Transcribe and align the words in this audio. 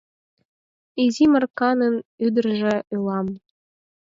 Изи 1.03 1.25
Марканын 1.33 1.95
ӱдыржӧ 2.25 2.75
улам 2.95 3.27